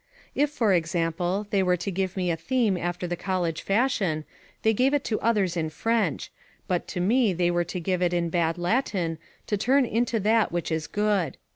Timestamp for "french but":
5.69-6.87